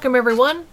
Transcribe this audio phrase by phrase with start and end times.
[0.00, 0.66] Welcome, everyone.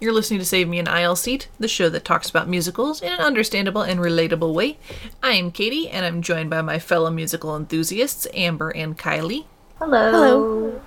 [0.00, 3.12] You're listening to Save Me an Aisle Seat, the show that talks about musicals in
[3.12, 4.78] an understandable and relatable way.
[5.20, 9.46] I am Katie, and I'm joined by my fellow musical enthusiasts, Amber and Kylie.
[9.80, 10.12] Hello.
[10.12, 10.80] Hello.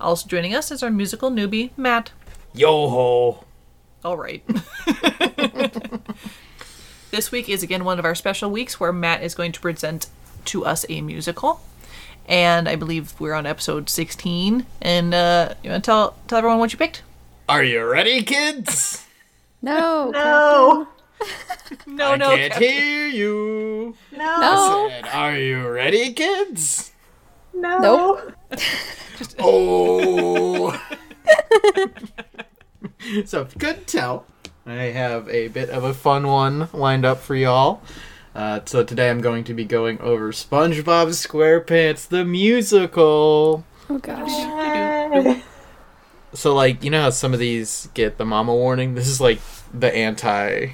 [0.00, 2.12] Also joining us is our musical newbie, Matt.
[2.54, 3.44] Yo ho!
[4.04, 4.44] All right.
[7.10, 10.06] this week is again one of our special weeks where Matt is going to present
[10.44, 11.60] to us a musical.
[12.26, 14.64] And I believe we're on episode 16.
[14.80, 17.02] And uh, you want to tell, tell everyone what you picked?
[17.48, 19.06] Are you ready, kids?
[19.60, 20.10] No.
[20.10, 20.88] No.
[21.86, 22.30] No, I no.
[22.30, 22.68] I can't Captain.
[22.68, 23.96] hear you.
[24.12, 24.40] No.
[24.40, 24.88] No.
[24.88, 26.92] Said, Are you ready, kids?
[27.54, 27.78] No.
[27.78, 28.32] Nope.
[29.38, 30.70] Oh.
[33.24, 34.26] so if you couldn't tell,
[34.66, 37.82] I have a bit of a fun one lined up for y'all.
[38.34, 43.64] Uh, so today I'm going to be going over SpongeBob SquarePants the musical.
[43.90, 45.42] Oh gosh.
[46.34, 48.94] So like you know how some of these get the mama warning.
[48.94, 49.40] This is like
[49.74, 50.68] the anti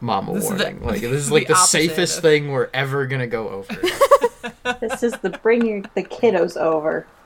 [0.00, 0.82] mama This is the- warning.
[0.84, 3.74] like this is like the opposite safest of- thing we're ever gonna go over.
[4.80, 7.06] This is the bring your the kiddos over.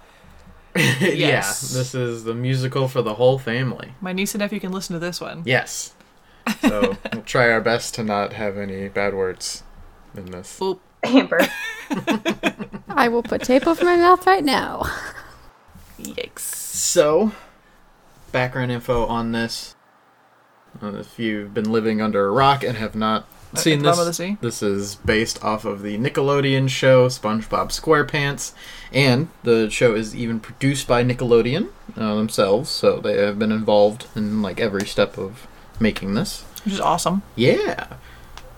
[0.76, 1.18] Yes.
[1.18, 3.94] Yeah, this is the musical for the whole family.
[4.02, 5.42] My niece and nephew can listen to this one.
[5.46, 5.94] Yes.
[6.60, 9.62] So we'll try our best to not have any bad words
[10.16, 10.60] in this.
[10.62, 10.80] Oop.
[11.04, 11.40] Amber.
[12.88, 14.82] I will put tape over my mouth right now.
[16.00, 16.40] Yikes.
[16.40, 17.32] So,
[18.32, 19.74] background info on this.
[20.82, 24.00] Uh, if you've been living under a rock and have not At seen the bottom
[24.00, 24.36] of the this, sea?
[24.40, 28.52] this is based off of the Nickelodeon show SpongeBob SquarePants,
[28.92, 34.06] and the show is even produced by Nickelodeon uh, themselves, so they have been involved
[34.14, 35.46] in like every step of
[35.80, 36.42] making this.
[36.64, 37.22] Which is awesome.
[37.34, 37.96] Yeah.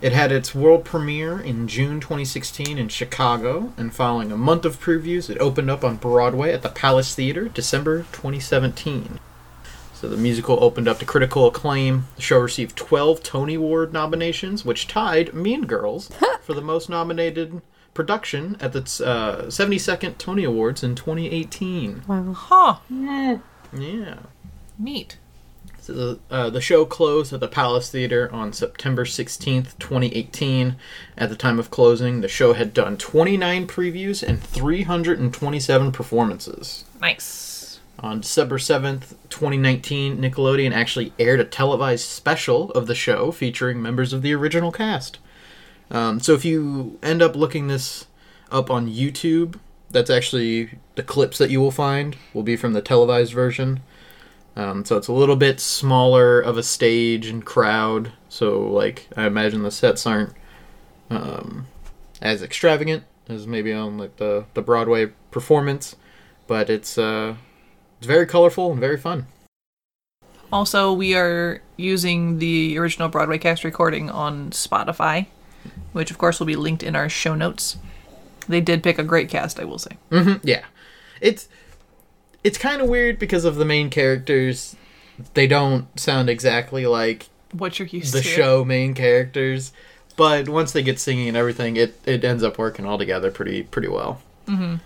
[0.01, 4.79] It had its world premiere in June 2016 in Chicago, and following a month of
[4.81, 9.19] previews, it opened up on Broadway at the Palace Theater December 2017.
[9.93, 12.07] So the musical opened up to critical acclaim.
[12.15, 16.09] The show received 12 Tony Award nominations, which tied Mean Girls
[16.43, 17.61] for the most nominated
[17.95, 22.05] production at the uh, 72nd Tony Awards in 2018.
[22.07, 22.33] Wow.
[22.33, 22.77] Huh.
[22.93, 23.39] Eh,
[23.77, 24.19] Yeah.
[24.79, 25.19] Neat.
[25.89, 30.77] So the, uh, the show closed at the Palace Theater on September 16th, 2018.
[31.17, 36.85] At the time of closing, the show had done 29 previews and 327 performances.
[37.01, 37.81] Nice.
[38.01, 44.13] On December 7th, 2019, Nickelodeon actually aired a televised special of the show featuring members
[44.13, 45.19] of the original cast.
[45.91, 48.05] Um, so if you end up looking this
[48.53, 49.59] up on YouTube,
[49.91, 53.81] that's actually the clips that you will find will be from the televised version.
[54.59, 58.11] Um, so it's a little bit smaller of a stage and crowd.
[58.29, 60.35] So like I imagine the sets aren't
[61.11, 61.69] um,
[62.21, 65.95] as extravagant as maybe on like the the Broadway performance,
[66.49, 67.37] but it's uh,
[67.99, 69.27] it's very colorful and very fun.
[70.53, 75.27] Also, we are using the original Broadway cast recording on Spotify,
[75.93, 77.77] which of course will be linked in our show notes.
[78.49, 79.99] They did pick a great cast, I will say.
[80.11, 80.65] hmm yeah,
[81.21, 81.49] it's
[82.49, 84.75] it's kind of weird because of the main characters.
[85.35, 88.29] They don't sound exactly like What you're used the to.
[88.37, 89.73] show main characters,
[90.17, 93.63] but once they get singing and everything, it it ends up working all together pretty
[93.65, 94.21] pretty well.
[94.47, 94.77] Mm-hmm.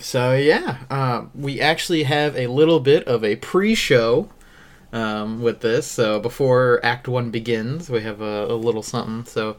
[0.00, 4.28] So yeah, uh, we actually have a little bit of a pre-show
[4.92, 5.86] um, with this.
[5.86, 9.24] So before Act One begins, we have a, a little something.
[9.24, 9.56] So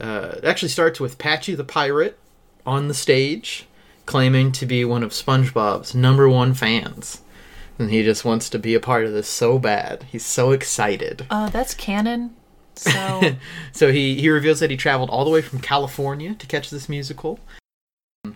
[0.00, 2.18] uh, it actually starts with Patchy the pirate
[2.64, 3.66] on the stage,
[4.10, 7.22] claiming to be one of SpongeBob's number one fans.
[7.78, 10.02] And he just wants to be a part of this so bad.
[10.10, 11.26] He's so excited.
[11.30, 12.34] Uh, that's canon.
[12.74, 13.20] So
[13.72, 16.88] So he, he reveals that he traveled all the way from California to catch this
[16.88, 17.38] musical.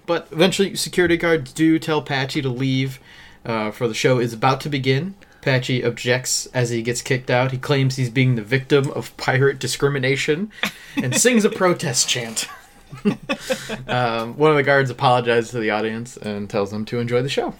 [0.06, 3.00] But eventually, security guards do tell Patchy to leave,
[3.44, 5.16] uh, for the show is about to begin.
[5.40, 7.50] Patchy objects as he gets kicked out.
[7.50, 10.52] He claims he's being the victim of pirate discrimination
[10.96, 12.48] and sings a protest chant.
[13.88, 17.28] um, one of the guards apologizes to the audience and tells them to enjoy the
[17.28, 17.54] show.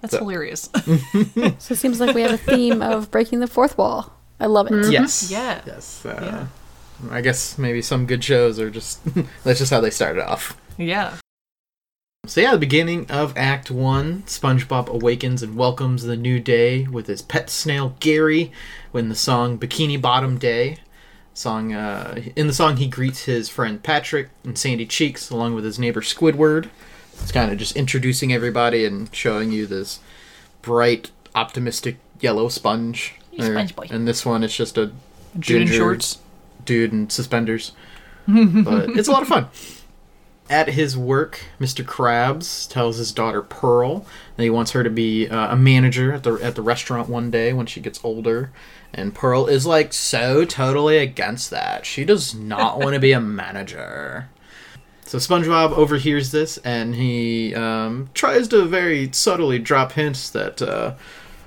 [0.00, 0.68] that's So- hilarious.
[1.58, 4.12] So it seems like we have a theme of breaking the fourth wall.
[4.40, 4.90] I love it.
[4.90, 5.30] Yes.
[5.30, 5.60] Yeah.
[5.66, 6.04] Yes.
[6.04, 6.46] Uh, Yeah.
[7.10, 9.00] I guess maybe some good shows are just
[9.44, 10.56] that's just how they started off.
[10.76, 11.16] yeah.
[12.26, 17.08] So yeah, the beginning of Act One, SpongeBob awakens and welcomes the new day with
[17.08, 18.52] his pet snail Gary.
[18.92, 20.76] When the song "Bikini Bottom Day,"
[21.34, 25.64] song uh, in the song he greets his friend Patrick and Sandy Cheeks along with
[25.64, 26.68] his neighbor Squidward.
[27.14, 30.00] It's kind of just introducing everybody and showing you this
[30.62, 33.14] bright, optimistic yellow sponge.
[33.32, 33.86] Hey, Sponge Boy.
[33.90, 36.18] And this one, it's just a Dude in ginger shorts.
[36.64, 37.72] dude in suspenders.
[38.28, 39.48] but it's a lot of fun.
[40.50, 41.82] At his work, Mr.
[41.84, 44.04] Krabs tells his daughter Pearl
[44.36, 47.30] that he wants her to be uh, a manager at the at the restaurant one
[47.30, 48.50] day when she gets older.
[48.94, 51.86] And Pearl is like so totally against that.
[51.86, 54.28] She does not want to be a manager.
[55.06, 60.94] So SpongeBob overhears this and he um, tries to very subtly drop hints that, uh,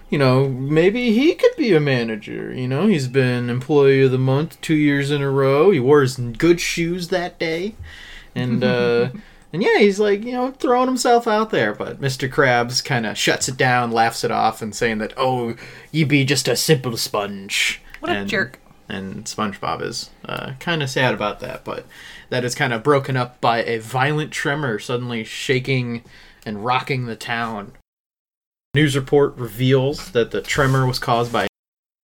[0.09, 2.53] you know, maybe he could be a manager.
[2.53, 5.71] You know, he's been Employee of the Month two years in a row.
[5.71, 7.75] He wore his good shoes that day.
[8.35, 9.09] And, uh,
[9.55, 11.73] and yeah, he's like, you know, throwing himself out there.
[11.73, 12.29] But Mr.
[12.29, 15.55] Krabs kind of shuts it down, laughs it off, and saying that, oh,
[15.91, 17.81] you be just a simple sponge.
[18.01, 18.59] What a And- jerk.
[18.89, 21.85] and SpongeBob is uh, kind of sad about that, but
[22.29, 26.03] that is kind of broken up by a violent tremor suddenly shaking
[26.45, 27.71] and rocking the town.
[28.75, 31.47] News report reveals that the tremor was caused by a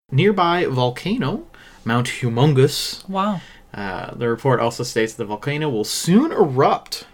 [0.09, 1.45] nearby volcano,
[1.83, 3.07] Mount Humongous.
[3.09, 3.41] Wow.
[3.73, 7.05] Uh, the report also states the volcano will soon erupt.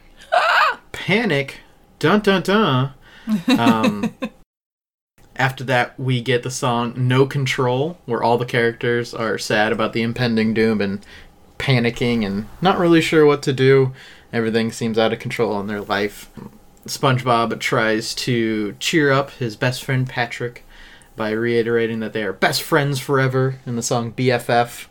[1.08, 1.60] Panic.
[2.00, 2.92] Dun dun dun.
[3.48, 4.14] Um,
[5.38, 9.94] after that, we get the song No Control, where all the characters are sad about
[9.94, 11.06] the impending doom and
[11.60, 13.94] panicking and not really sure what to do.
[14.34, 16.30] Everything seems out of control in their life.
[16.88, 20.66] SpongeBob tries to cheer up his best friend Patrick
[21.16, 24.88] by reiterating that they are best friends forever in the song BFF.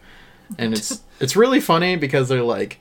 [0.57, 2.81] And it's it's really funny because they're like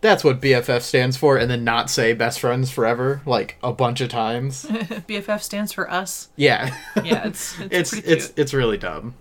[0.00, 4.00] that's what BFF stands for and then not say best friends forever like a bunch
[4.00, 4.64] of times.
[4.64, 6.28] BFF stands for us.
[6.36, 6.74] Yeah.
[7.04, 9.14] Yeah, it's it's, it's it's it's really dumb.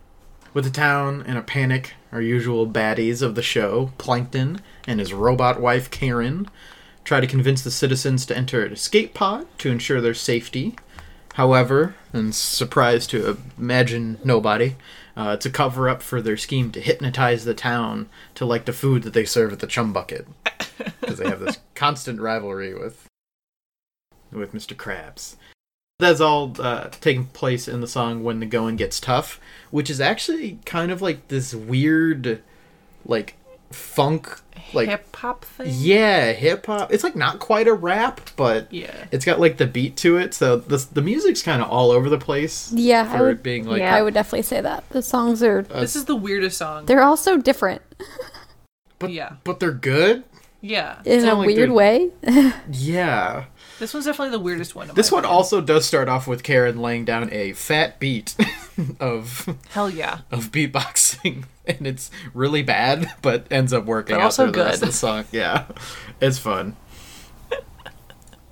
[0.53, 5.13] With the town in a panic, our usual baddies of the show, Plankton and his
[5.13, 6.49] robot wife Karen,
[7.03, 10.75] try to convince the citizens to enter an escape pod to ensure their safety.
[11.35, 14.75] However, and surprise to imagine nobody,
[15.19, 18.71] uh, it's a cover up for their scheme to hypnotize the town to like the
[18.71, 20.25] food that they serve at the chum bucket,
[21.01, 23.05] because they have this constant rivalry with
[24.31, 24.77] with Mr.
[24.77, 25.35] Krabs.
[25.99, 29.99] That's all uh, taking place in the song "When the Going Gets Tough," which is
[29.99, 32.41] actually kind of like this weird,
[33.03, 33.35] like
[33.71, 34.39] funk,
[34.73, 35.67] like hip hop thing.
[35.71, 36.91] yeah, hip hop.
[36.93, 38.93] It's like not quite a rap, but Yeah.
[39.11, 40.33] it's got like the beat to it.
[40.33, 42.71] So the the music's kind of all over the place.
[42.73, 43.95] Yeah, for would- it being like Yeah.
[43.95, 46.85] I would definitely say that the songs are uh, This is the weirdest song.
[46.85, 47.81] they're all so different
[48.99, 49.33] but yeah.
[49.43, 50.23] but they're good.
[50.61, 50.97] Yeah.
[51.05, 52.09] in a like weird way.
[52.71, 53.45] Yeah.
[53.79, 54.89] This one's definitely the weirdest one.
[54.93, 55.35] This one opinion.
[55.37, 58.35] also does start off with Karen laying down a fat beat
[58.99, 60.19] of Hell yeah.
[60.31, 64.59] of beatboxing, and it's really bad, but ends up working But out also through the
[64.65, 64.89] rest of good.
[64.89, 65.25] the song.
[65.31, 65.65] Yeah,
[66.19, 66.75] it's fun.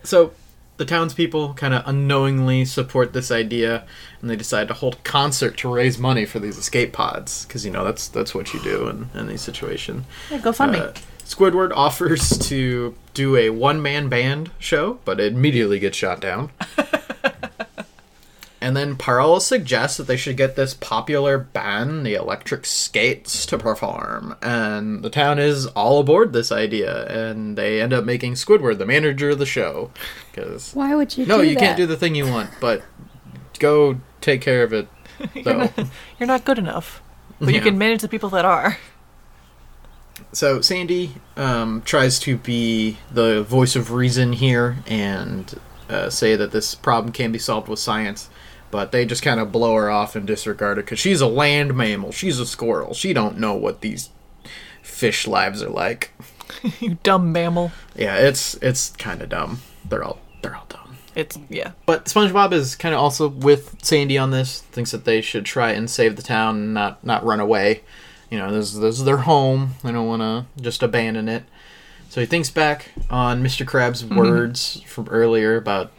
[0.03, 0.31] so
[0.77, 3.85] the townspeople kind of unknowingly support this idea,
[4.21, 7.65] and they decide to hold a concert to raise money for these escape pods, because
[7.65, 10.05] you know that's that's what you do in, in these situations.
[10.31, 10.79] Yeah, go fund me.
[10.79, 10.93] Uh,
[11.27, 16.51] Squidward offers to do a one man band show, but it immediately gets shot down.
[18.61, 23.57] and then Pearl suggests that they should get this popular band, the Electric Skates, to
[23.57, 24.37] perform.
[24.41, 28.85] And the town is all aboard this idea, and they end up making Squidward the
[28.85, 29.91] manager of the show.
[30.31, 31.59] Because, Why would you no, you that?
[31.59, 32.83] can't do the thing you want, but
[33.59, 34.87] go take care of it,
[35.43, 35.69] though.
[36.19, 37.01] You're not good enough.
[37.41, 38.77] But you can manage the people that are.
[40.31, 45.59] So Sandy um, tries to be the voice of reason here and
[45.89, 48.29] uh, say that this problem can be solved with science,
[48.71, 51.75] but they just kind of blow her off and disregard it because she's a land
[51.75, 52.11] mammal.
[52.11, 52.93] She's a squirrel.
[52.93, 54.09] She don't know what these
[54.81, 56.11] fish lives are like.
[56.79, 57.71] you dumb mammal.
[57.95, 59.61] Yeah, it's it's kind of dumb.
[59.87, 60.97] They're all they're all dumb.
[61.15, 61.71] It's yeah.
[61.85, 64.61] But SpongeBob is kind of also with Sandy on this.
[64.61, 67.83] Thinks that they should try and save the town, and not not run away.
[68.29, 69.75] You know, this this is their home.
[69.83, 71.43] They don't want to just abandon it.
[72.09, 73.65] So he thinks back on Mr.
[73.65, 75.91] Krabs' words from earlier about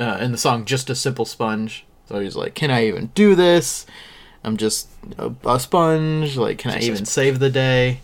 [0.00, 3.34] uh, in the song "Just a Simple Sponge." So he's like, "Can I even do
[3.34, 3.86] this?
[4.42, 6.36] I'm just a, a sponge.
[6.36, 8.00] Like, can I Just a even save the day?"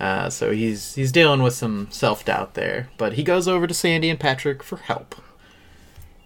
[0.00, 3.74] Uh, so he's he's dealing with some self doubt there, but he goes over to
[3.74, 5.14] Sandy and Patrick for help.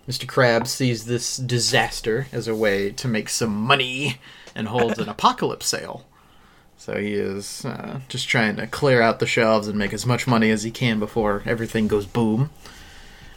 [0.09, 0.27] Mr.
[0.27, 4.19] Krabs sees this disaster as a way to make some money
[4.55, 6.07] and holds an apocalypse sale.
[6.79, 10.29] So he is uh, just trying to clear out the shelves and make as much
[10.29, 12.51] money as he can before everything goes boom.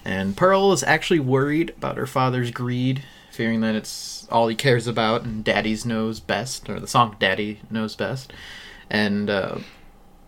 [0.06, 4.86] And Pearl is actually worried about her father's greed, fearing that it's all he cares
[4.86, 8.32] about and Daddy's knows best, or the song Daddy knows best.
[8.92, 9.58] And uh,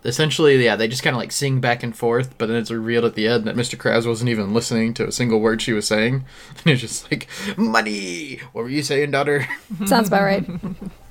[0.04, 3.04] essentially, yeah, they just kind of like sing back and forth, but then it's revealed
[3.04, 3.78] at the end that Mr.
[3.78, 6.24] Krabs wasn't even listening to a single word she was saying.
[6.64, 8.40] And it's just like, money!
[8.52, 9.46] What were you saying, daughter?
[9.86, 10.44] Sounds about right.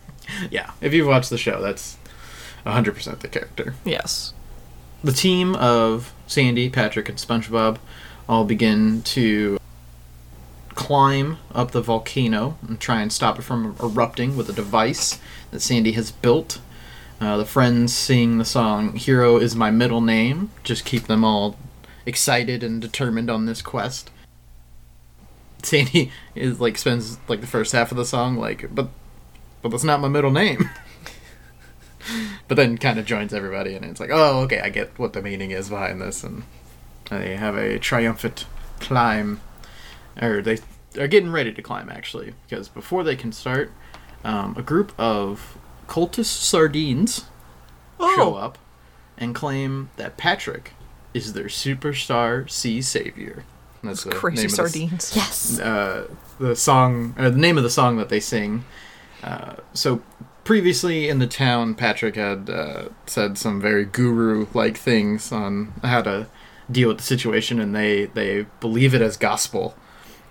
[0.49, 1.97] yeah, if you've watched the show, that's
[2.65, 3.75] 100% the character.
[3.83, 4.33] Yes.
[5.03, 7.77] The team of Sandy, Patrick, and SpongeBob
[8.27, 9.59] all begin to
[10.75, 15.19] climb up the volcano and try and stop it from erupting with a device
[15.51, 16.59] that Sandy has built.
[17.21, 21.57] Uh, the friends sing the song "Hero is my middle name," just keep them all
[22.05, 24.09] excited and determined on this quest.
[25.61, 28.89] Sandy is like spends like the first half of the song like, but
[29.63, 30.69] but that's not my middle name.
[32.47, 35.21] but then kind of joins everybody, and it's like, oh, okay, I get what the
[35.21, 36.43] meaning is behind this, and
[37.09, 38.45] they have a triumphant
[38.79, 39.41] climb,
[40.21, 40.59] or they
[40.99, 43.71] are getting ready to climb actually, because before they can start,
[44.23, 47.25] um, a group of cultist sardines
[47.99, 48.57] show up
[49.17, 50.73] and claim that Patrick
[51.13, 53.45] is their superstar sea savior.
[53.83, 55.13] That's the Crazy name of the sardines.
[55.15, 55.59] Yes.
[55.59, 56.07] uh,
[56.39, 58.65] the song, uh, the name of the song that they sing.
[59.23, 60.01] Uh, so
[60.43, 66.27] previously in the town, Patrick had uh, said some very guru-like things on how to
[66.69, 69.75] deal with the situation, and they they believe it as gospel,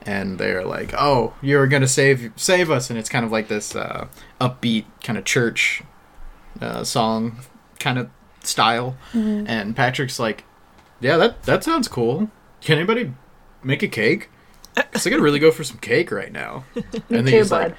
[0.04, 3.74] and they're like, "Oh, you're gonna save save us," and it's kind of like this
[3.74, 4.06] uh,
[4.40, 5.82] upbeat kind of church
[6.60, 7.38] uh, song
[7.78, 8.10] kind of
[8.42, 10.44] style, and Patrick's like,
[11.00, 12.30] "Yeah, that that sounds cool.
[12.60, 13.14] Can anybody
[13.62, 14.28] make a cake?"
[14.92, 16.64] Cause I could really go for some cake right now.
[17.10, 17.74] And then he's like,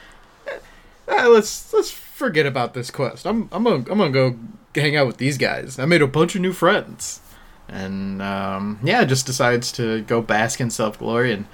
[1.23, 3.25] "Ah, "Let's let's forget about this quest.
[3.25, 4.35] I'm I'm gonna I'm gonna go
[4.75, 5.79] hang out with these guys.
[5.79, 7.19] I made a bunch of new friends."
[7.69, 11.31] And um, yeah, just decides to go bask in self glory.
[11.33, 11.45] And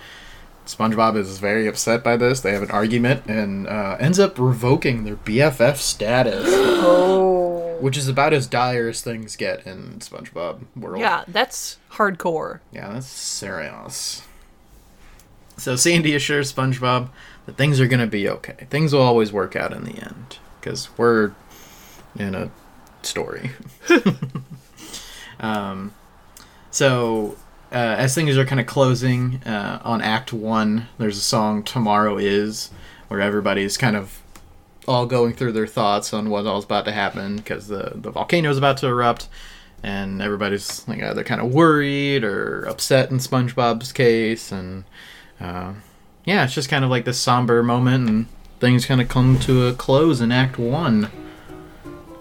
[0.66, 2.42] SpongeBob is very upset by this.
[2.42, 7.78] They have an argument and uh, ends up revoking their BFF status, Oh.
[7.80, 11.00] which is about as dire as things get in SpongeBob world.
[11.00, 12.60] Yeah, that's hardcore.
[12.72, 14.24] Yeah, that's serious.
[15.58, 17.10] So Sandy assures SpongeBob
[17.50, 18.68] that things are gonna be okay.
[18.70, 21.32] Things will always work out in the end because we're
[22.16, 22.52] in a
[23.02, 23.52] story.
[25.40, 25.92] um,
[26.70, 27.38] so
[27.72, 32.20] uh, as things are kind of closing uh, on Act One, there's a song "Tomorrow
[32.20, 32.70] Is,"
[33.08, 34.22] where everybody's kind of
[34.88, 38.52] all going through their thoughts on what all's about to happen because the the volcano
[38.52, 39.28] is about to erupt,
[39.82, 44.84] and everybody's like either kind of worried or upset in SpongeBob's case, and
[45.40, 45.74] uh,
[46.26, 48.26] yeah, it's just kind of like this somber moment, and
[48.60, 51.10] things kind of come to a close in Act One.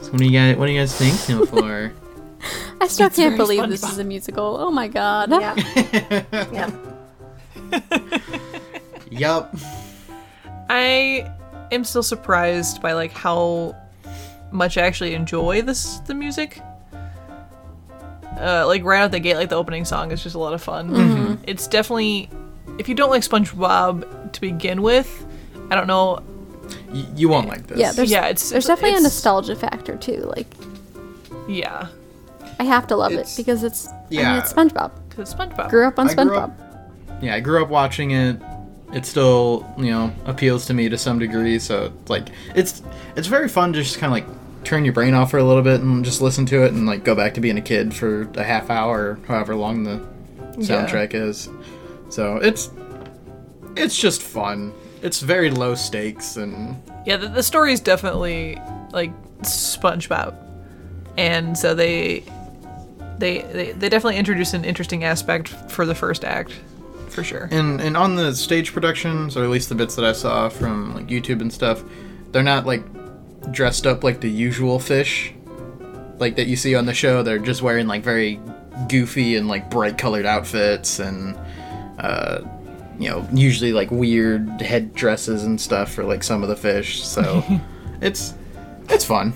[0.00, 1.92] So what do you guys what do you guys think so far?
[2.80, 4.56] I still It's can't very believe this is a musical.
[4.58, 5.30] Oh my god.
[5.30, 5.54] Yeah.
[6.52, 6.72] yep.
[9.10, 9.56] yup.
[10.70, 11.30] I
[11.72, 13.74] am still surprised by like how
[14.52, 16.60] much I actually enjoy this the music.
[18.40, 20.62] Uh, like right out the gate, like the opening song is just a lot of
[20.62, 21.40] fun.
[21.44, 22.30] It's definitely
[22.78, 25.24] if you don't like SpongeBob to begin with,
[25.70, 26.20] I don't know.
[26.92, 27.78] Y- you won't like this.
[27.78, 30.30] Yeah, there's Yeah, it's- there's definitely a nostalgia factor too.
[30.36, 30.46] Like
[31.48, 31.86] Yeah,
[32.60, 34.30] I have to love It's- it because it's I yeah.
[34.32, 34.90] mean, it's SpongeBob.
[35.08, 35.70] because SpongeBob.
[35.70, 36.36] Grew up on SpongeBob.
[36.36, 36.58] up-
[37.22, 38.36] yeah, I grew up watching it.
[38.92, 41.58] It still, you know, appeals to me to some degree.
[41.58, 42.82] So, like, it's
[43.16, 44.26] it's very fun to just kind of like
[44.64, 47.04] turn your brain off for a little bit and just listen to it and like
[47.04, 50.00] go back to being a kid for a half hour, or however long the
[50.58, 51.48] soundtrack is.
[52.08, 52.70] So it's
[53.76, 54.72] it's just fun.
[55.02, 58.60] It's very low stakes and Yeah, the, the story is definitely
[58.92, 59.12] like
[59.42, 60.34] SpongeBob,
[61.16, 62.24] and so they,
[63.18, 66.58] they they they definitely introduce an interesting aspect for the first act,
[67.08, 67.48] for sure.
[67.52, 70.94] and and on the stage productions, or at least the bits that I saw from
[70.94, 71.84] like YouTube and stuff,
[72.32, 72.82] they're not like
[73.52, 75.32] dressed up like the usual fish,
[76.18, 77.22] like that you see on the show.
[77.22, 78.40] They're just wearing like very
[78.88, 81.38] goofy and like bright colored outfits, and
[81.98, 82.40] uh,
[82.98, 87.04] you know, usually like weird head dresses and stuff for like some of the fish.
[87.04, 87.44] So
[88.00, 88.34] it's
[88.88, 89.32] it's fun.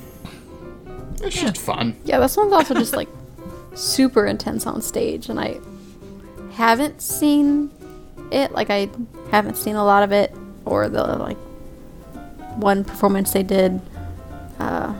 [1.22, 1.96] It's just fun.
[2.04, 3.08] Yeah, this one's also just like
[3.74, 5.60] super intense on stage, and I
[6.52, 7.70] haven't seen
[8.30, 8.52] it.
[8.52, 8.90] Like I
[9.30, 11.38] haven't seen a lot of it, or the like
[12.56, 13.80] one performance they did.
[14.58, 14.92] Uh,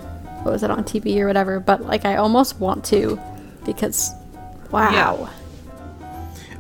[0.43, 1.59] what was it on TV or whatever?
[1.61, 3.21] But like I almost want to
[3.65, 4.13] because
[4.71, 5.29] wow.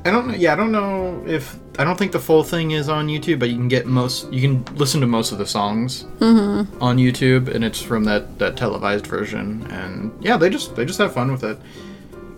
[0.05, 0.35] I don't know.
[0.35, 3.51] Yeah, I don't know if I don't think the full thing is on YouTube, but
[3.51, 4.33] you can get most.
[4.33, 8.57] You can listen to most of the songs on YouTube, and it's from that that
[8.57, 9.65] televised version.
[9.71, 11.57] And yeah, they just they just have fun with it.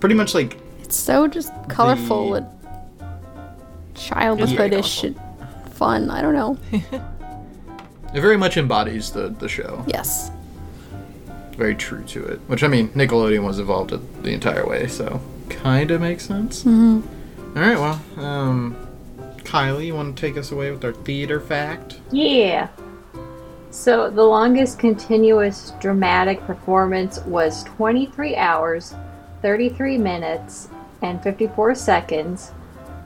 [0.01, 2.47] Pretty much like It's so just colorful The- and
[3.95, 6.11] childhoodish and fun.
[6.11, 6.59] I don't know.
[6.73, 9.83] it very much embodies the the show.
[9.87, 10.31] Yes.
[11.57, 12.41] Very true to it.
[12.49, 13.93] Which I mean, Nickelodeon was involved
[14.23, 16.65] the entire way, so kind of makes sense.
[16.65, 17.01] Mm-hmm.
[17.57, 18.77] All right, well, um,
[19.39, 22.01] Kylie, you want to take us away with our theater fact?
[22.11, 22.69] Yeah.
[23.71, 28.97] So the longest continuous dramatic performance was 23 hours,
[29.43, 30.69] 33 minutes,
[31.03, 32.51] and 54 seconds,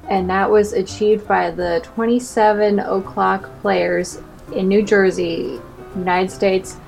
[0.08, 4.22] and that was achieved by the 27 o'clock players
[4.54, 5.60] in New Jersey,
[5.94, 6.78] United States,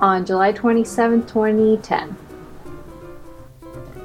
[0.00, 2.16] on July 27, 2010.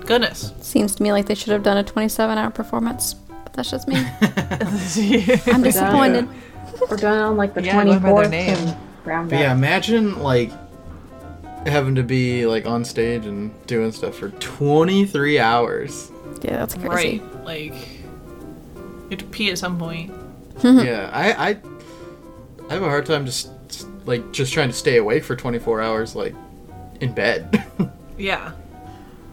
[0.06, 0.54] Goodness.
[0.62, 3.88] Seems to me like they should have done a 27 hour performance, but that's just
[3.88, 3.96] me.
[5.52, 6.28] I'm disappointed.
[6.90, 8.50] We're done on like the Yeah, going by their 24th name.
[8.58, 9.42] and round But up.
[9.42, 10.52] yeah, imagine like
[11.66, 16.12] having to be like on stage and doing stuff for 23 hours.
[16.42, 17.20] Yeah, that's crazy.
[17.20, 17.44] Right.
[17.46, 20.14] Like, you have to pee at some point.
[20.64, 21.58] yeah, I, I
[22.70, 23.50] I have a hard time just
[24.06, 26.36] like just trying to stay awake for 24 hours like
[27.02, 27.64] in bed.
[28.18, 28.54] Yeah.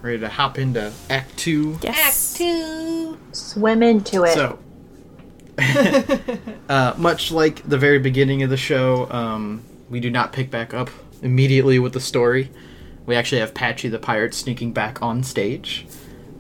[0.02, 1.78] Ready to hop into act 2.
[1.82, 2.36] Yes.
[3.30, 4.34] Swim into it.
[4.34, 4.58] So,
[6.68, 10.74] uh, much like the very beginning of the show, um, we do not pick back
[10.74, 10.90] up
[11.22, 12.50] immediately with the story.
[13.06, 15.86] We actually have Patchy the pirate sneaking back on stage.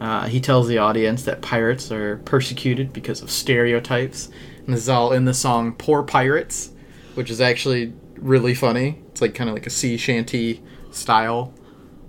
[0.00, 4.28] Uh, he tells the audience that pirates are persecuted because of stereotypes,
[4.66, 6.72] and this is all in the song "Poor Pirates,"
[7.14, 9.00] which is actually really funny.
[9.12, 11.54] It's like kind of like a sea shanty style.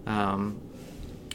[0.07, 0.60] Um,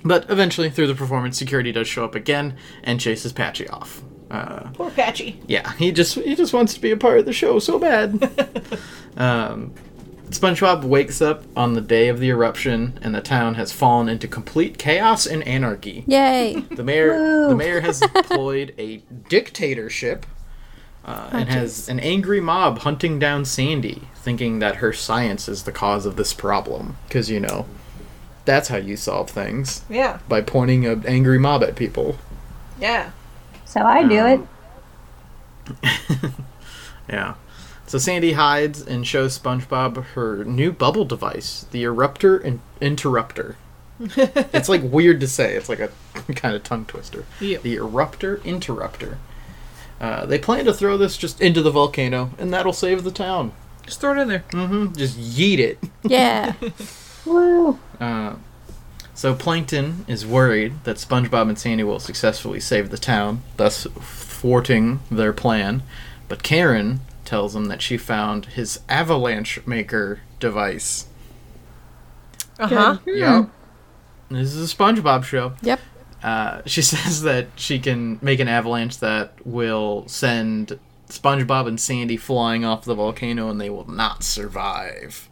[0.08, 4.02] but eventually, through the performance, security does show up again and chases Patchy off.
[4.30, 5.40] Uh, Poor Patchy.
[5.46, 8.22] yeah, he just he just wants to be a part of the show so bad.
[9.16, 9.72] um,
[10.30, 14.28] SpongeBob wakes up on the day of the eruption, and the town has fallen into
[14.28, 16.04] complete chaos and anarchy.
[16.06, 16.60] Yay.
[16.70, 18.98] The mayor the mayor has deployed a
[19.28, 20.26] dictatorship.
[21.04, 25.72] Uh, and has an angry mob hunting down Sandy, thinking that her science is the
[25.72, 26.98] cause of this problem.
[27.06, 27.64] Because, you know,
[28.48, 30.18] that's how you solve things Yeah.
[30.28, 32.16] by pointing an angry mob at people.
[32.80, 33.10] Yeah.
[33.66, 34.40] So I do it.
[37.08, 37.34] Yeah.
[37.86, 43.54] So Sandy hides and shows SpongeBob her new bubble device, the Eruptor in- Interruptor.
[43.98, 45.54] it's like weird to say.
[45.56, 45.90] It's like a
[46.34, 47.24] kind of tongue twister.
[47.40, 47.62] Yep.
[47.62, 49.16] The Eruptor Interruptor.
[50.00, 53.52] Uh, they plan to throw this just into the volcano, and that'll save the town.
[53.86, 54.44] Just throw it in there.
[54.50, 54.94] Mm-hmm.
[54.94, 55.78] Just yeet it.
[56.04, 56.52] Yeah.
[57.24, 57.78] Woo.
[58.00, 58.36] Uh,
[59.14, 65.00] so Plankton is worried that SpongeBob and Sandy will successfully save the town, thus thwarting
[65.10, 65.82] their plan.
[66.28, 71.06] But Karen tells him that she found his avalanche maker device.
[72.58, 72.98] Uh huh.
[73.06, 73.50] Yep.
[74.30, 75.54] This is a SpongeBob show.
[75.62, 75.80] Yep.
[76.22, 80.78] Uh, she says that she can make an avalanche that will send
[81.08, 85.28] SpongeBob and Sandy flying off the volcano, and they will not survive.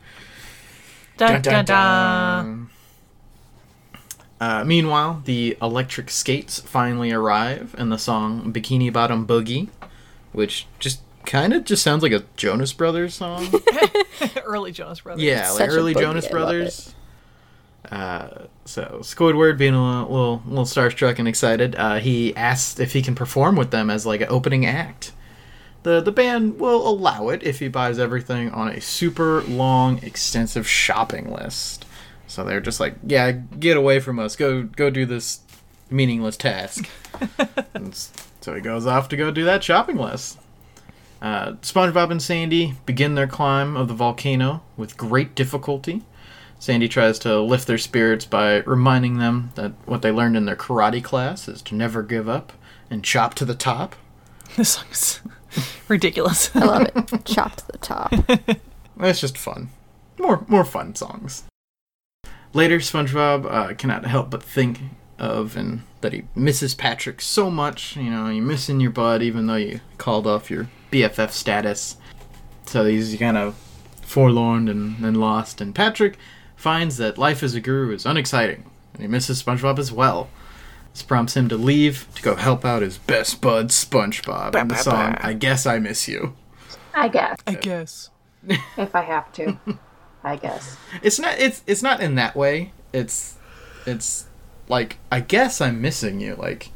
[1.16, 2.68] Dun dun dun.
[4.38, 9.68] Uh, meanwhile, the electric skates finally arrive, and the song "Bikini Bottom Boogie,"
[10.32, 13.48] which just kind of just sounds like a Jonas Brothers song.
[14.44, 15.22] Early Jonas Brothers.
[15.22, 16.94] yeah, like a early boogie, Jonas Brothers.
[17.90, 22.92] Uh, so Squidward, being a little, little, little starstruck and excited, uh, he asks if
[22.92, 25.12] he can perform with them as like an opening act.
[25.86, 30.66] The the band will allow it if he buys everything on a super long, extensive
[30.66, 31.86] shopping list.
[32.26, 34.34] So they're just like, yeah, get away from us.
[34.34, 35.42] Go go do this
[35.88, 36.88] meaningless task.
[37.72, 37.94] and
[38.40, 40.40] so he goes off to go do that shopping list.
[41.22, 46.02] Uh, SpongeBob and Sandy begin their climb of the volcano with great difficulty.
[46.58, 50.56] Sandy tries to lift their spirits by reminding them that what they learned in their
[50.56, 52.52] karate class is to never give up
[52.90, 53.94] and chop to the top.
[54.56, 55.20] This song is
[55.88, 56.54] ridiculous.
[56.54, 57.24] I love it.
[57.24, 58.12] Chopped to the top.
[58.98, 59.68] It's just fun.
[60.18, 61.44] More more fun songs.
[62.54, 64.80] Later, SpongeBob uh, cannot help but think
[65.18, 67.96] of and that he misses Patrick so much.
[67.96, 71.96] You know, you're missing your bud even though you called off your BFF status.
[72.64, 73.54] So he's kind of
[74.00, 75.60] forlorn and, and lost.
[75.60, 76.16] And Patrick
[76.56, 78.64] finds that life as a guru is unexciting,
[78.94, 80.30] and he misses SpongeBob as well.
[80.96, 84.76] This prompts him to leave to go help out his best bud SpongeBob in the
[84.76, 86.34] song "I Guess I Miss You."
[86.94, 87.36] I guess.
[87.46, 88.08] I guess.
[88.78, 89.58] If I have to.
[90.24, 90.78] I guess.
[91.02, 91.38] It's not.
[91.38, 92.72] It's it's not in that way.
[92.94, 93.36] It's
[93.84, 94.24] it's
[94.70, 96.34] like I guess I'm missing you.
[96.34, 96.70] Like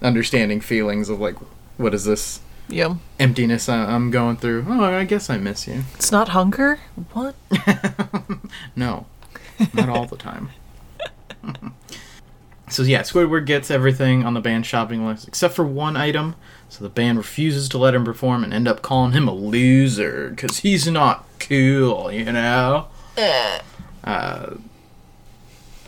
[0.00, 1.36] understanding feelings of like
[1.76, 2.94] what is this Yeah.
[3.18, 4.64] emptiness I- I'm going through.
[4.70, 5.82] Oh, I guess I miss you.
[5.96, 6.80] It's not hunger?
[7.12, 7.34] What?
[8.74, 9.04] No,
[9.74, 10.48] not all the time.
[12.70, 16.36] so yeah, Squidward gets everything on the band shopping list except for one item.
[16.68, 20.30] So the band refuses to let him perform and end up calling him a loser
[20.30, 22.86] because he's not cool, you know.
[24.04, 24.54] Uh,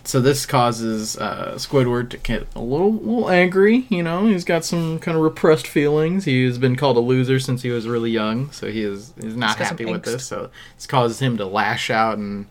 [0.05, 3.87] so this causes uh, Squidward to get a little, little angry.
[3.89, 6.25] You know, he's got some kind of repressed feelings.
[6.25, 9.37] He has been called a loser since he was really young, so he is he's
[9.37, 10.07] not He's happy with angst.
[10.07, 10.27] this.
[10.27, 12.47] So this causes him to lash out and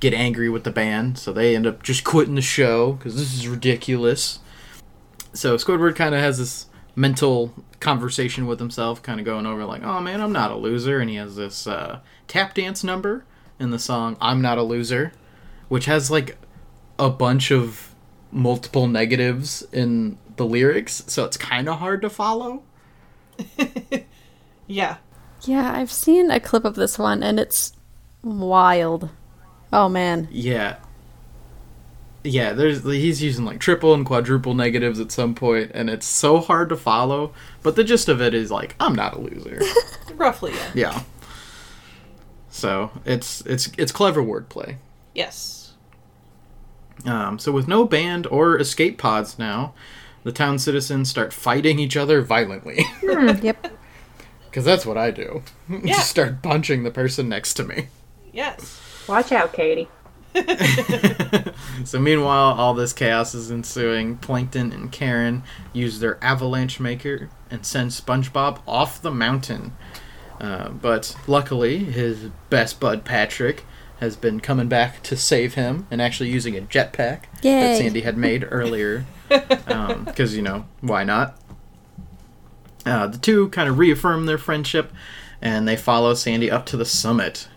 [0.00, 1.18] get angry with the band.
[1.18, 4.40] So they end up just quitting the show because this is ridiculous.
[5.32, 9.82] so Squidward kind of has this mental conversation with himself, kind of going over like,
[9.82, 13.24] "Oh man, I'm not a loser," and he has this uh, tap dance number
[13.58, 15.12] in the song "I'm Not a Loser,"
[15.68, 16.36] which has like
[16.98, 17.94] a bunch of
[18.32, 22.62] multiple negatives in the lyrics, so it's kind of hard to follow.
[24.70, 24.98] Yeah.
[25.42, 27.72] Yeah, I've seen a clip of this one and it's
[28.22, 29.10] wild.
[29.72, 30.28] Oh man.
[30.30, 30.76] Yeah.
[32.22, 36.38] Yeah, there's he's using like triple and quadruple negatives at some point, and it's so
[36.38, 37.32] hard to follow.
[37.62, 39.60] But the gist of it is like, I'm not a loser.
[40.14, 40.70] Roughly, yeah.
[40.74, 41.02] yeah.
[42.50, 44.76] So it's it's it's clever wordplay.
[45.14, 45.72] Yes.
[47.06, 49.72] Um, so with no band or escape pods now,
[50.22, 52.84] the town citizens start fighting each other violently.
[53.02, 53.66] Yep.
[54.50, 55.44] Because that's what I do.
[55.68, 55.78] Yeah.
[55.86, 57.86] Just start punching the person next to me.
[58.32, 58.80] Yes.
[59.10, 59.88] Watch out, Katie.
[61.84, 64.18] So meanwhile, all this chaos is ensuing.
[64.18, 65.42] Plankton and Karen
[65.72, 69.72] use their avalanche maker and send SpongeBob off the mountain.
[70.40, 73.64] Uh, but luckily, his best bud Patrick
[73.98, 78.16] has been coming back to save him and actually using a jetpack that Sandy had
[78.16, 79.06] made earlier.
[79.28, 81.38] Because, you know, why not?
[82.86, 84.92] Uh, the two kind of reaffirm their friendship
[85.42, 87.48] and they follow Sandy up to the summit.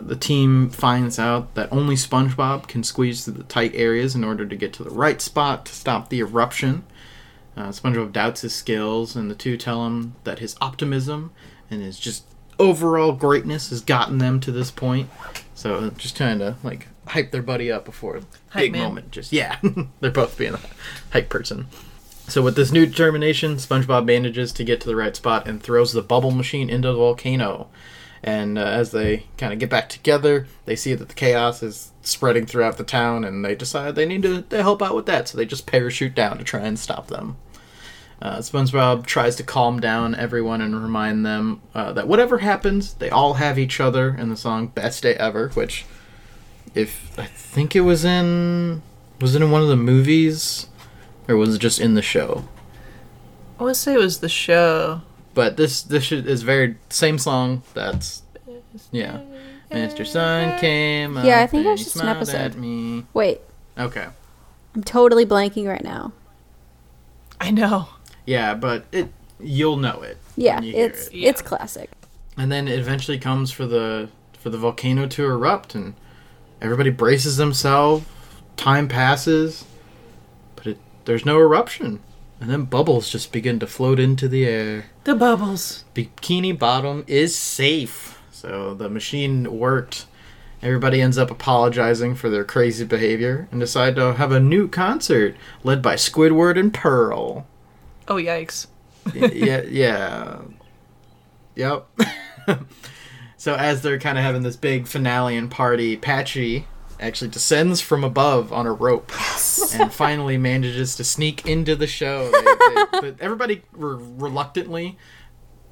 [0.00, 4.44] The team finds out that only SpongeBob can squeeze through the tight areas in order
[4.44, 6.84] to get to the right spot to stop the eruption.
[7.56, 11.30] Uh, SpongeBob doubts his skills, and the two tell him that his optimism
[11.70, 12.24] and his just
[12.58, 15.08] overall greatness has gotten them to this point.
[15.54, 18.82] So just trying to like hype their buddy up before a Hype big man.
[18.82, 19.10] moment.
[19.12, 19.58] Just yeah,
[20.00, 20.60] they're both being a
[21.12, 21.68] hype person.
[22.28, 25.94] So with this new determination, SpongeBob manages to get to the right spot and throws
[25.94, 27.68] the bubble machine into the volcano.
[28.26, 31.92] And uh, as they kind of get back together, they see that the chaos is
[32.02, 35.28] spreading throughout the town, and they decide they need to, to help out with that.
[35.28, 37.36] So they just parachute down to try and stop them.
[38.20, 43.10] Uh, SpongeBob tries to calm down everyone and remind them uh, that whatever happens, they
[43.10, 45.84] all have each other in the song "Best Day Ever," which,
[46.74, 48.82] if I think it was in,
[49.20, 50.66] was it in one of the movies,
[51.28, 52.48] or was it just in the show?
[53.60, 55.02] I would say it was the show.
[55.36, 57.62] But this this sh- is very same song.
[57.74, 58.22] That's
[58.90, 59.20] yeah.
[59.70, 60.06] Mr.
[60.06, 61.16] Sun came.
[61.18, 62.54] Yeah, I think it was just an episode.
[62.54, 63.04] Me.
[63.12, 63.40] Wait,
[63.78, 64.06] Okay.
[64.74, 66.12] I'm totally blanking right now.
[67.38, 67.88] I know.
[68.24, 70.16] Yeah, but it you'll know it.
[70.38, 71.14] Yeah, when you hear it's it.
[71.14, 71.28] Yeah.
[71.28, 71.90] it's classic.
[72.38, 75.92] And then it eventually comes for the for the volcano to erupt, and
[76.62, 78.06] everybody braces themselves.
[78.56, 79.66] Time passes,
[80.54, 82.00] but it, there's no eruption,
[82.40, 84.86] and then bubbles just begin to float into the air.
[85.04, 85.84] The bubbles.
[85.94, 90.06] Bikini Bottom is safe, so the machine worked.
[90.62, 95.36] Everybody ends up apologizing for their crazy behavior and decide to have a new concert
[95.62, 97.46] led by Squidward and Pearl.
[98.08, 98.66] Oh yikes.
[99.14, 100.40] Yeah, yeah.
[101.54, 101.86] Yep.
[103.36, 106.66] so as they're kind of having this big finale and party, Patchy
[107.00, 109.12] actually descends from above on a rope
[109.74, 112.30] and finally manages to sneak into the show.
[112.30, 114.98] They, they, but everybody re- reluctantly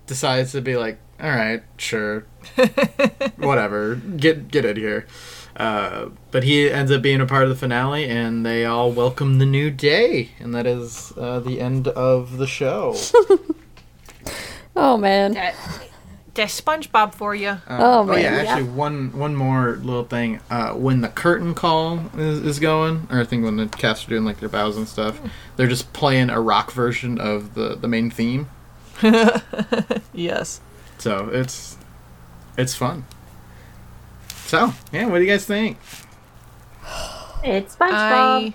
[0.07, 2.27] decides to be like, "All right, sure,
[3.37, 5.07] whatever, get get in here."
[5.57, 9.39] Uh, but he ends up being a part of the finale, and they all welcome
[9.39, 12.97] the new day, and that is uh, the end of the show.
[14.77, 15.35] Oh man.
[15.35, 15.55] That,
[16.35, 17.59] that's SpongeBob for you.
[17.69, 18.51] Oh, man, yeah, yeah.
[18.51, 20.41] actually, one one more little thing.
[20.51, 24.11] Uh, when the curtain call is, is going, or I think when the cast are
[24.11, 25.21] doing like their bows and stuff,
[25.57, 28.49] they're just playing a rock version of the the main theme.
[30.13, 30.61] Yes.
[30.99, 31.77] So it's
[32.57, 33.05] it's fun.
[34.29, 35.79] So yeah, what do you guys think?
[37.43, 38.55] It's SpongeBob.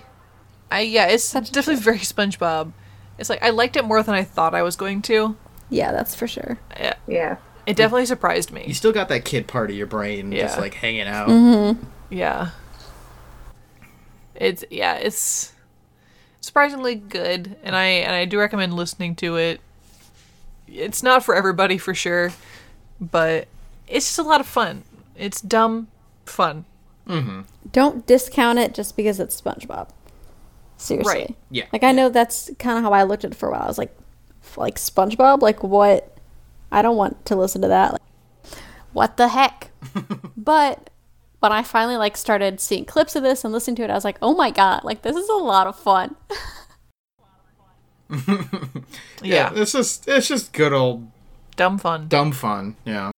[0.70, 2.72] I yeah, it's Such a definitely very SpongeBob.
[3.18, 5.36] It's like I liked it more than I thought I was going to.
[5.68, 6.58] Yeah, that's for sure.
[6.76, 7.36] Yeah, Yeah.
[7.70, 8.64] It definitely surprised me.
[8.66, 11.28] You still got that kid part of your brain just like hanging out.
[11.28, 11.84] Mm-hmm.
[12.10, 12.50] Yeah.
[14.34, 15.52] It's yeah, it's
[16.40, 19.60] surprisingly good, and I and I do recommend listening to it.
[20.66, 22.32] It's not for everybody for sure,
[23.00, 23.48] but
[23.86, 24.84] it's just a lot of fun.
[25.16, 25.88] It's dumb
[26.24, 26.64] fun.
[27.72, 29.90] Don't discount it just because it's SpongeBob.
[30.76, 31.12] Seriously.
[31.12, 31.36] Right.
[31.50, 31.66] Yeah.
[31.72, 33.62] Like I know that's kind of how I looked at it for a while.
[33.62, 33.94] I was like,
[34.56, 36.16] like SpongeBob, like what?
[36.72, 37.92] I don't want to listen to that.
[37.92, 38.02] Like,
[38.92, 39.70] what the heck?
[40.36, 40.90] but
[41.40, 44.04] when I finally like started seeing clips of this and listening to it, I was
[44.04, 46.16] like, oh my god, like this is a lot of fun.
[49.22, 51.10] Yeah, it's just it's just good old
[51.56, 52.08] dumb fun.
[52.08, 52.74] dumb fun.
[52.84, 53.10] Yeah.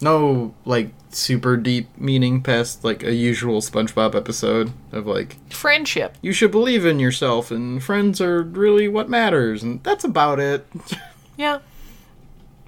[0.00, 6.16] No, like super deep meaning past like a usual SpongeBob episode of like Friendship.
[6.20, 10.66] you should believe in yourself and friends are really what matters and that's about it.
[11.36, 11.60] Yeah.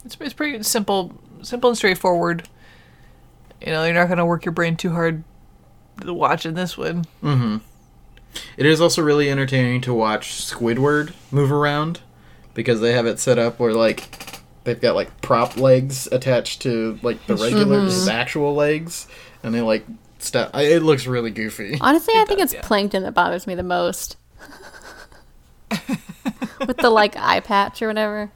[0.05, 2.49] It's, it's pretty simple, simple and straightforward.
[3.61, 5.25] You know, you're not gonna work your brain too hard
[6.05, 7.05] watching this one.
[7.23, 7.59] Mm-hmm.
[8.57, 12.01] It is also really entertaining to watch Squidward move around
[12.55, 16.99] because they have it set up where like they've got like prop legs attached to
[17.03, 17.87] like the regular mm-hmm.
[17.87, 19.09] his actual legs
[19.43, 19.85] and they like
[20.19, 21.79] step it looks really goofy.
[21.81, 22.63] Honestly, I think it's yeah.
[22.63, 24.17] plankton that bothers me the most.
[26.67, 28.31] With the like eye patch or whatever.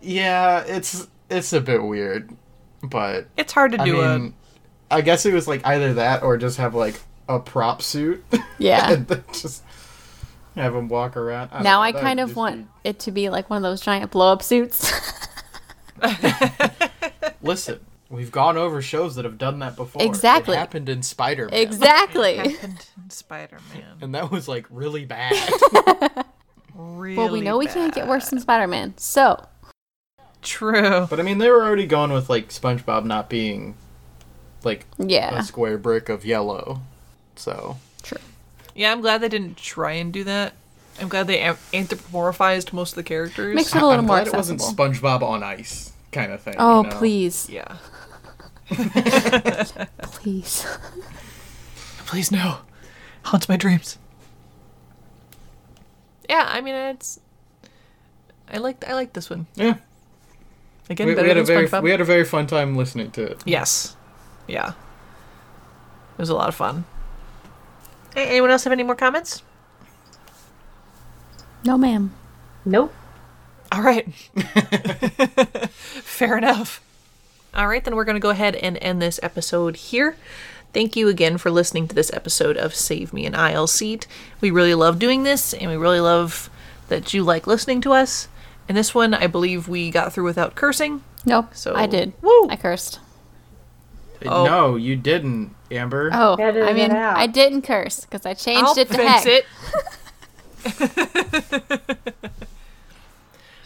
[0.00, 2.30] Yeah, it's it's a bit weird,
[2.82, 4.34] but It's hard to I do mean,
[4.90, 8.24] I guess it was like either that or just have like a prop suit.
[8.60, 8.90] Yeah.
[8.90, 9.62] and then just
[10.56, 11.50] have him walk around.
[11.50, 13.62] don't now know, I that kind of just want it to be like one of
[13.62, 14.92] those giant blow up suits.
[17.42, 17.78] Listen,
[18.10, 20.02] we've gone over shows that have done that before.
[20.02, 20.54] Exactly.
[20.56, 21.54] It happened in Spider Man.
[21.54, 22.36] exactly.
[22.36, 23.98] happened in Spider-Man.
[24.00, 25.34] And that was like really bad.
[26.80, 28.96] Really well, we know we can't get worse than Spider Man.
[28.98, 29.44] So,
[30.42, 31.06] True.
[31.10, 33.74] but I mean, they were already going with like SpongeBob not being
[34.64, 35.38] like yeah.
[35.38, 36.80] a square brick of yellow.
[37.36, 38.18] So True.
[38.74, 40.54] Yeah, I'm glad they didn't try and do that.
[41.00, 43.54] I'm glad they anthropomorphized most of the characters.
[43.54, 44.60] Makes it a little I'm more glad it wasn't.
[44.60, 46.56] SpongeBob on ice kind of thing.
[46.58, 46.96] Oh, you know?
[46.96, 47.48] please.
[47.48, 47.76] yeah.
[50.02, 50.66] Please.
[52.04, 52.58] Please no.
[53.22, 53.98] Haunts my dreams.
[56.28, 57.18] Yeah, I mean it's.
[58.50, 59.76] I liked I liked this one Yeah,
[60.88, 61.06] again.
[61.06, 61.82] we, we better had a very SpongeBob.
[61.82, 63.42] we had a very fun time listening to it.
[63.44, 63.96] Yes.
[64.46, 64.70] Yeah.
[64.70, 66.84] It was a lot of fun.
[68.14, 69.42] Hey, anyone else have any more comments?
[71.64, 72.12] No, ma'am.
[72.64, 72.92] Nope.
[73.70, 74.12] All right.
[75.72, 76.82] Fair enough.
[77.54, 80.16] All right, then we're going to go ahead and end this episode here.
[80.72, 84.06] Thank you again for listening to this episode of Save Me an Aisle Seat.
[84.40, 86.50] We really love doing this, and we really love
[86.88, 88.28] that you like listening to us.
[88.68, 91.02] And this one, I believe we got through without cursing.
[91.24, 91.54] Nope.
[91.54, 92.12] So- I did.
[92.22, 92.48] Woo!
[92.50, 93.00] I cursed.
[94.26, 94.44] Oh.
[94.44, 96.10] No, you didn't, Amber.
[96.12, 96.90] Oh, I mean.
[96.90, 99.26] I didn't curse because I changed I'll it to fix heck.
[99.26, 99.44] it.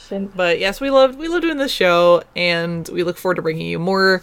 [0.08, 3.42] Shouldn't- But yes, we love we love doing this show, and we look forward to
[3.42, 4.22] bringing you more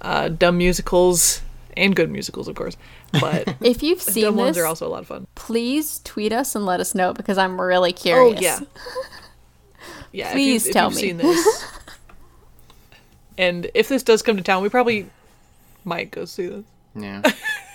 [0.00, 1.42] uh, dumb musicals
[1.76, 2.76] and good musicals, of course.
[3.12, 5.26] But If you've seen dumb seen ones this, are also a lot of fun.
[5.34, 8.38] please tweet us and let us know because I'm really curious.
[8.38, 8.60] Oh yeah,
[10.14, 10.32] yeah.
[10.32, 11.02] Please if tell you've me.
[11.02, 11.64] Seen this,
[13.38, 15.10] and if this does come to town, we probably
[15.84, 16.64] might go see this.
[16.94, 17.22] Yeah.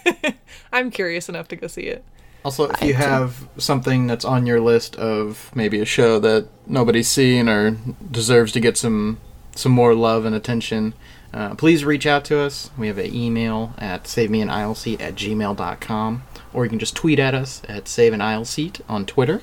[0.72, 2.04] I'm curious enough to go see it.
[2.46, 3.00] Also, if you too.
[3.00, 7.72] have something that's on your list of maybe a show that nobody's seen or
[8.10, 9.20] deserves to get some
[9.56, 10.94] some more love and attention,
[11.34, 12.72] uh, please reach out to us.
[12.78, 16.24] We have an email at savemeanaisleseat at gmail.com,
[16.54, 19.42] or you can just tweet at us at save an aisle seat on Twitter.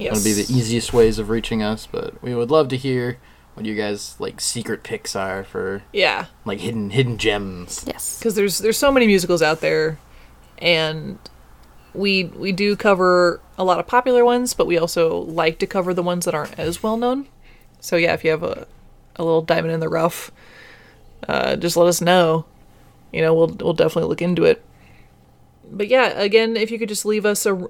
[0.00, 3.18] Yes, That'll be the easiest ways of reaching us, but we would love to hear
[3.54, 7.84] what you guys like secret picks are for Yeah, like hidden hidden gems.
[7.86, 8.18] Yes.
[8.18, 9.98] because there's there's so many musicals out there,
[10.58, 11.18] and
[11.92, 15.92] we we do cover a lot of popular ones, but we also like to cover
[15.92, 17.26] the ones that aren't as well known.
[17.80, 18.66] So yeah, if you have a
[19.16, 20.30] a little diamond in the rough,
[21.28, 22.46] uh, just let us know.
[23.12, 24.64] You know, we'll we'll definitely look into it.
[25.70, 27.68] But yeah, again, if you could just leave us a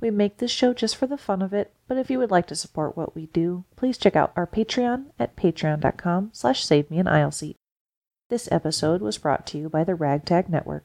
[0.00, 2.46] We make this show just for the fun of it, but if you would like
[2.46, 6.98] to support what we do, please check out our Patreon at patreon.com slash save me
[6.98, 7.56] an aisle seat.
[8.30, 10.82] This episode was brought to you by the Ragtag Network.